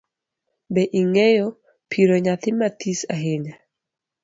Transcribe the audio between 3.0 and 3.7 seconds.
ahinya?